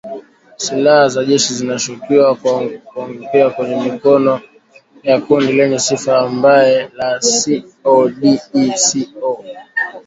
Silaha 0.57 1.07
za 1.09 1.21
jeshi 1.25 1.53
zinashukiwa 1.53 2.35
kuangukia 2.93 3.49
kwenye 3.49 3.75
mikono 3.75 4.41
ya 5.03 5.21
kundi 5.21 5.53
lenye 5.53 5.79
sifa 5.79 6.29
mbaya 6.29 6.89
la 6.93 7.19
CODECO 7.83 9.43